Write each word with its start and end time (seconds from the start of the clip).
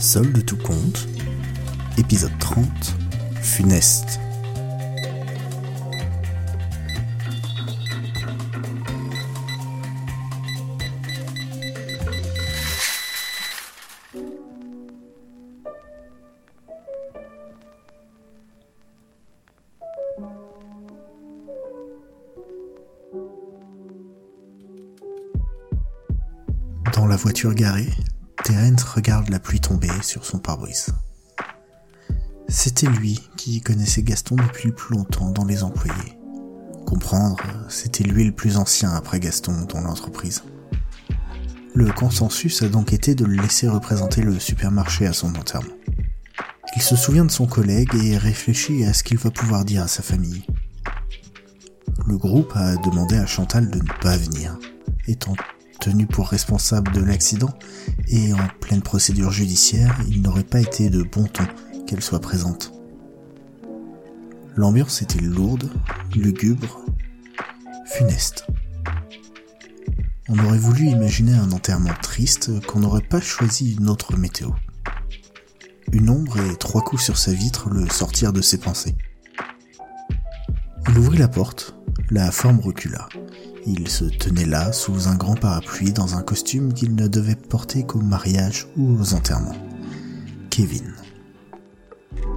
Seul 0.00 0.32
de 0.32 0.40
tout 0.40 0.56
compte, 0.56 1.08
épisode 1.98 2.30
30, 2.38 2.64
funeste. 3.42 4.20
Dans 26.94 27.06
la 27.08 27.16
voiture 27.16 27.52
garée, 27.52 27.90
Terence 28.48 28.82
regarde 28.82 29.28
la 29.28 29.40
pluie 29.40 29.60
tomber 29.60 29.90
sur 30.00 30.24
son 30.24 30.38
pare-brise. 30.38 30.86
C'était 32.48 32.86
lui 32.86 33.20
qui 33.36 33.60
connaissait 33.60 34.02
Gaston 34.02 34.36
depuis 34.36 34.72
plus 34.72 34.96
longtemps 34.96 35.28
dans 35.28 35.44
les 35.44 35.62
employés. 35.62 36.18
Comprendre, 36.86 37.44
c'était 37.68 38.04
lui 38.04 38.24
le 38.24 38.32
plus 38.32 38.56
ancien 38.56 38.94
après 38.94 39.20
Gaston 39.20 39.66
dans 39.68 39.82
l'entreprise. 39.82 40.44
Le 41.74 41.92
consensus 41.92 42.62
a 42.62 42.70
donc 42.70 42.94
été 42.94 43.14
de 43.14 43.26
le 43.26 43.34
laisser 43.34 43.68
représenter 43.68 44.22
le 44.22 44.40
supermarché 44.40 45.06
à 45.06 45.12
son 45.12 45.34
enterrement. 45.34 45.76
Il 46.74 46.80
se 46.80 46.96
souvient 46.96 47.26
de 47.26 47.30
son 47.30 47.46
collègue 47.46 47.94
et 48.02 48.16
réfléchit 48.16 48.86
à 48.86 48.94
ce 48.94 49.02
qu'il 49.02 49.18
va 49.18 49.30
pouvoir 49.30 49.66
dire 49.66 49.82
à 49.82 49.88
sa 49.88 50.02
famille. 50.02 50.46
Le 52.06 52.16
groupe 52.16 52.52
a 52.54 52.76
demandé 52.76 53.18
à 53.18 53.26
Chantal 53.26 53.68
de 53.68 53.80
ne 53.80 54.00
pas 54.00 54.16
venir, 54.16 54.58
étant 55.06 55.36
tenu 55.78 56.06
pour 56.06 56.28
responsable 56.28 56.92
de 56.92 57.00
l'accident 57.00 57.52
et 58.08 58.32
en 58.32 58.48
pleine 58.60 58.82
procédure 58.82 59.30
judiciaire, 59.30 59.98
il 60.08 60.22
n'aurait 60.22 60.44
pas 60.44 60.60
été 60.60 60.90
de 60.90 61.02
bon 61.02 61.24
ton 61.24 61.44
qu'elle 61.86 62.02
soit 62.02 62.20
présente. 62.20 62.72
L'ambiance 64.56 65.02
était 65.02 65.20
lourde, 65.20 65.70
lugubre, 66.14 66.84
funeste. 67.86 68.46
On 70.28 70.38
aurait 70.44 70.58
voulu 70.58 70.86
imaginer 70.86 71.32
un 71.34 71.52
enterrement 71.52 71.94
triste 72.02 72.60
qu'on 72.66 72.80
n'aurait 72.80 73.00
pas 73.00 73.20
choisi 73.20 73.76
une 73.76 73.88
autre 73.88 74.16
météo. 74.16 74.50
Une 75.92 76.10
ombre 76.10 76.38
et 76.40 76.56
trois 76.56 76.82
coups 76.82 77.02
sur 77.02 77.16
sa 77.16 77.32
vitre 77.32 77.70
le 77.70 77.88
sortirent 77.88 78.34
de 78.34 78.42
ses 78.42 78.58
pensées. 78.58 78.94
Il 80.90 80.98
ouvrit 80.98 81.18
la 81.18 81.28
porte, 81.28 81.77
la 82.10 82.30
forme 82.30 82.60
recula. 82.60 83.08
Il 83.66 83.88
se 83.88 84.04
tenait 84.04 84.46
là, 84.46 84.72
sous 84.72 85.08
un 85.08 85.14
grand 85.14 85.34
parapluie, 85.34 85.92
dans 85.92 86.16
un 86.16 86.22
costume 86.22 86.72
qu'il 86.72 86.94
ne 86.94 87.06
devait 87.06 87.34
porter 87.34 87.84
qu'au 87.84 88.00
mariage 88.00 88.66
ou 88.76 88.96
aux 88.98 89.14
enterrements. 89.14 89.56
Kevin. 90.50 90.94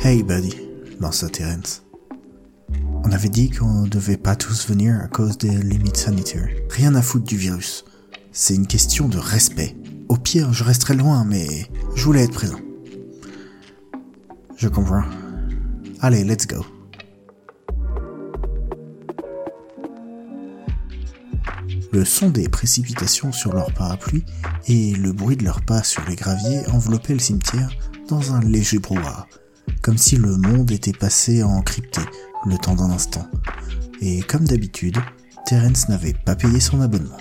Hey 0.00 0.22
buddy, 0.22 0.54
lança 1.00 1.28
Terence. 1.28 1.82
On 3.04 3.10
avait 3.12 3.28
dit 3.28 3.50
qu'on 3.50 3.82
ne 3.82 3.88
devait 3.88 4.16
pas 4.16 4.36
tous 4.36 4.68
venir 4.68 5.00
à 5.02 5.08
cause 5.08 5.38
des 5.38 5.56
limites 5.56 5.96
sanitaires. 5.96 6.48
Rien 6.70 6.94
à 6.94 7.02
foutre 7.02 7.24
du 7.24 7.36
virus. 7.36 7.84
C'est 8.32 8.54
une 8.54 8.66
question 8.66 9.08
de 9.08 9.18
respect. 9.18 9.76
Au 10.08 10.16
pire, 10.16 10.52
je 10.52 10.64
resterai 10.64 10.94
loin, 10.94 11.24
mais 11.24 11.46
je 11.94 12.04
voulais 12.04 12.24
être 12.24 12.34
présent. 12.34 12.60
Je 14.56 14.68
comprends. 14.68 15.04
Allez, 16.00 16.24
let's 16.24 16.46
go. 16.46 16.64
Le 21.96 22.04
son 22.04 22.28
des 22.28 22.50
précipitations 22.50 23.32
sur 23.32 23.54
leur 23.54 23.72
parapluie 23.72 24.22
et 24.68 24.92
le 24.92 25.14
bruit 25.14 25.38
de 25.38 25.44
leurs 25.44 25.62
pas 25.62 25.82
sur 25.82 26.04
les 26.06 26.14
graviers 26.14 26.68
enveloppaient 26.68 27.14
le 27.14 27.20
cimetière 27.20 27.70
dans 28.10 28.34
un 28.34 28.40
léger 28.40 28.78
brouhaha, 28.78 29.26
comme 29.80 29.96
si 29.96 30.18
le 30.18 30.36
monde 30.36 30.70
était 30.72 30.92
passé 30.92 31.42
en 31.42 31.62
crypté 31.62 32.02
le 32.44 32.58
temps 32.58 32.74
d'un 32.74 32.90
instant. 32.90 33.26
Et 34.02 34.20
comme 34.20 34.44
d'habitude, 34.44 34.98
Terence 35.46 35.88
n'avait 35.88 36.12
pas 36.12 36.36
payé 36.36 36.60
son 36.60 36.82
abonnement. 36.82 37.16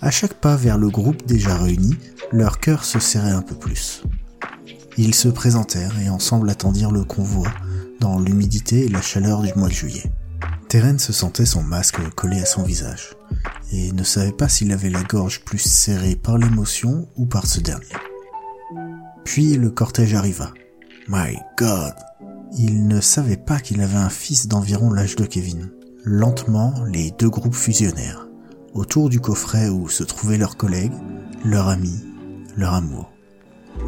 À 0.00 0.10
chaque 0.10 0.40
pas 0.40 0.56
vers 0.56 0.76
le 0.76 0.90
groupe 0.90 1.24
déjà 1.24 1.56
réuni, 1.56 1.94
leur 2.32 2.58
cœur 2.58 2.84
se 2.84 2.98
serrait 2.98 3.30
un 3.30 3.42
peu 3.42 3.54
plus. 3.54 4.02
Ils 4.96 5.14
se 5.14 5.28
présentèrent 5.28 6.00
et 6.00 6.08
ensemble 6.08 6.50
attendirent 6.50 6.90
le 6.90 7.04
convoi 7.04 7.46
dans 8.00 8.18
l'humidité 8.18 8.86
et 8.86 8.88
la 8.88 9.02
chaleur 9.02 9.42
du 9.42 9.52
mois 9.54 9.68
de 9.68 9.74
juillet. 9.74 10.10
Terence 10.68 11.12
sentait 11.12 11.46
son 11.46 11.62
masque 11.62 12.00
collé 12.16 12.40
à 12.40 12.44
son 12.44 12.64
visage 12.64 13.14
et 13.74 13.92
ne 13.92 14.04
savait 14.04 14.32
pas 14.32 14.48
s'il 14.48 14.70
avait 14.70 14.90
la 14.90 15.02
gorge 15.02 15.44
plus 15.44 15.58
serrée 15.58 16.14
par 16.14 16.38
l'émotion 16.38 17.08
ou 17.16 17.26
par 17.26 17.46
ce 17.46 17.60
dernier. 17.60 17.86
Puis 19.24 19.54
le 19.54 19.70
cortège 19.70 20.14
arriva. 20.14 20.52
My 21.08 21.38
God 21.58 21.94
Il 22.56 22.86
ne 22.86 23.00
savait 23.00 23.36
pas 23.36 23.58
qu'il 23.58 23.80
avait 23.80 23.96
un 23.96 24.10
fils 24.10 24.46
d'environ 24.46 24.92
l'âge 24.92 25.16
de 25.16 25.26
Kevin. 25.26 25.70
Lentement, 26.04 26.72
les 26.86 27.10
deux 27.18 27.28
groupes 27.28 27.54
fusionnèrent, 27.54 28.28
autour 28.74 29.08
du 29.08 29.20
coffret 29.20 29.68
où 29.68 29.88
se 29.88 30.04
trouvaient 30.04 30.38
leurs 30.38 30.56
collègues, 30.56 30.92
leurs 31.44 31.68
amis, 31.68 32.00
leur 32.56 32.74
amour. 32.74 33.10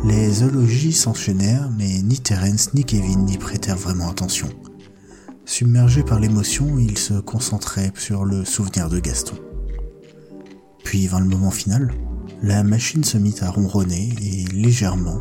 Les 0.04 0.42
eulogies 0.42 0.94
s'enchaînèrent, 0.94 1.70
mais 1.78 2.02
ni 2.02 2.18
Terence 2.18 2.74
ni 2.74 2.84
Kevin 2.84 3.24
n'y 3.24 3.38
prêtèrent 3.38 3.76
vraiment 3.76 4.10
attention. 4.10 4.48
Submergés 5.44 6.02
par 6.02 6.18
l'émotion, 6.18 6.76
ils 6.78 6.98
se 6.98 7.14
concentraient 7.14 7.92
sur 7.94 8.24
le 8.24 8.44
souvenir 8.44 8.88
de 8.88 8.98
Gaston. 8.98 9.36
Vint 11.04 11.20
le 11.20 11.26
moment 11.26 11.50
final. 11.50 11.92
La 12.42 12.64
machine 12.64 13.04
se 13.04 13.18
mit 13.18 13.36
à 13.42 13.50
ronronner 13.50 14.14
et 14.20 14.46
légèrement, 14.46 15.20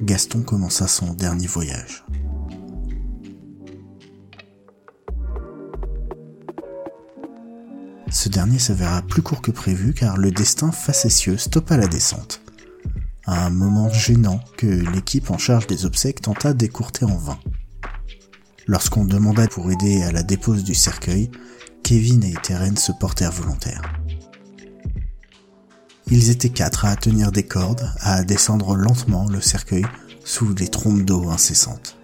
Gaston 0.00 0.42
commença 0.42 0.86
son 0.86 1.12
dernier 1.12 1.48
voyage. 1.48 2.04
Ce 8.10 8.28
dernier 8.28 8.60
s'avéra 8.60 9.02
plus 9.02 9.20
court 9.20 9.42
que 9.42 9.50
prévu 9.50 9.92
car 9.92 10.16
le 10.16 10.30
destin 10.30 10.70
facétieux 10.70 11.36
stoppa 11.36 11.76
la 11.76 11.88
descente. 11.88 12.40
Un 13.26 13.50
moment 13.50 13.90
gênant 13.90 14.40
que 14.56 14.66
l'équipe 14.66 15.30
en 15.30 15.36
charge 15.36 15.66
des 15.66 15.84
obsèques 15.84 16.22
tenta 16.22 16.54
d'écourter 16.54 17.04
en 17.04 17.16
vain. 17.16 17.38
Lorsqu'on 18.66 19.04
demanda 19.04 19.46
pour 19.48 19.70
aider 19.70 20.02
à 20.02 20.12
la 20.12 20.22
dépose 20.22 20.64
du 20.64 20.74
cercueil, 20.74 21.30
Kevin 21.82 22.22
et 22.22 22.34
Terence 22.42 22.84
se 22.84 22.92
portèrent 22.92 23.32
volontaires. 23.32 23.97
Ils 26.10 26.30
étaient 26.30 26.48
quatre 26.48 26.86
à 26.86 26.96
tenir 26.96 27.32
des 27.32 27.42
cordes, 27.42 27.92
à 28.00 28.24
descendre 28.24 28.76
lentement 28.76 29.28
le 29.28 29.42
cercueil 29.42 29.84
sous 30.24 30.54
des 30.54 30.68
trompes 30.68 31.02
d'eau 31.02 31.28
incessantes. 31.28 31.98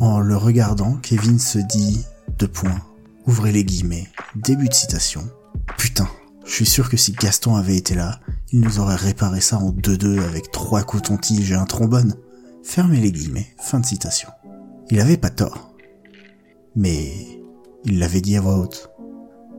En 0.00 0.18
le 0.18 0.36
regardant, 0.36 0.96
Kevin 0.96 1.38
se 1.38 1.58
dit, 1.58 2.04
deux 2.38 2.48
points, 2.48 2.80
ouvrez 3.26 3.52
les 3.52 3.64
guillemets, 3.64 4.08
début 4.34 4.68
de 4.68 4.74
citation. 4.74 5.22
Putain, 5.78 6.08
je 6.44 6.52
suis 6.52 6.66
sûr 6.66 6.88
que 6.90 6.96
si 6.96 7.12
Gaston 7.12 7.54
avait 7.54 7.76
été 7.76 7.94
là, 7.94 8.18
il 8.50 8.58
nous 8.58 8.80
aurait 8.80 8.96
réparé 8.96 9.40
ça 9.40 9.58
en 9.58 9.70
deux-deux 9.70 10.18
avec 10.24 10.50
trois 10.50 10.82
cotons-tiges 10.82 11.52
et 11.52 11.54
un 11.54 11.66
trombone. 11.66 12.16
Fermez 12.64 12.98
les 12.98 13.12
guillemets, 13.12 13.54
fin 13.60 13.78
de 13.78 13.86
citation. 13.86 14.30
Il 14.90 14.98
avait 14.98 15.16
pas 15.16 15.30
tort. 15.30 15.72
Mais 16.74 17.12
il 17.84 18.00
l'avait 18.00 18.20
dit 18.20 18.36
à 18.36 18.40
voix 18.40 18.58
haute. 18.58 18.90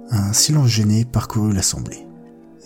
Un 0.09 0.33
silence 0.33 0.67
gêné 0.67 1.05
parcourut 1.05 1.53
l'assemblée 1.53 2.05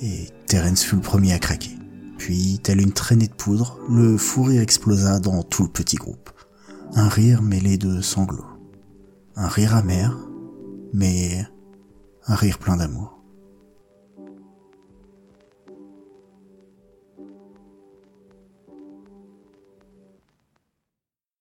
et 0.05 0.29
Terence 0.47 0.83
fut 0.83 0.95
le 0.95 1.01
premier 1.01 1.33
à 1.33 1.39
craquer. 1.39 1.71
Puis, 2.17 2.59
tel 2.63 2.79
une 2.79 2.93
traînée 2.93 3.27
de 3.27 3.33
poudre, 3.33 3.79
le 3.89 4.17
fou 4.17 4.43
rire 4.43 4.61
explosa 4.61 5.19
dans 5.19 5.43
tout 5.43 5.63
le 5.63 5.69
petit 5.69 5.97
groupe. 5.97 6.29
Un 6.93 7.09
rire 7.09 7.41
mêlé 7.41 7.77
de 7.77 8.01
sanglots. 8.01 8.45
Un 9.35 9.47
rire 9.47 9.75
amer, 9.75 10.17
mais 10.94 11.45
un 12.27 12.35
rire 12.35 12.59
plein 12.59 12.77
d'amour. 12.77 13.14